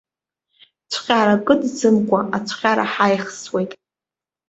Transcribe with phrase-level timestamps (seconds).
[0.91, 3.71] Цәҟьара кыдӡамкәа ацәҟьара ҳаихсуеит.